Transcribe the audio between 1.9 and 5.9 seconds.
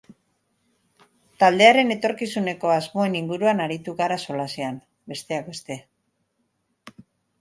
etorkizuneko asmoen inguruan aritu gara solasean, besteak beste.